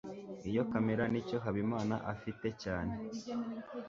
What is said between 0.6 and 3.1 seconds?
kamera nicyo habimana afite cyane